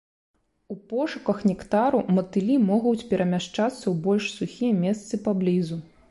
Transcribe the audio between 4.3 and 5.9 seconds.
сухія месцы паблізу.